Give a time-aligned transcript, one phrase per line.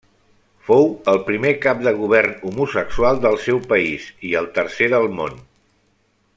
[0.69, 5.41] Fou el primer cap de govern homosexual del seu país, i el tercer del món.